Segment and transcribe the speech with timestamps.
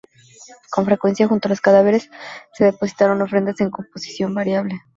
[0.73, 2.09] Con frecuencia, junto a los cadáveres
[2.53, 4.81] se depositaron ofrendas de composición variable.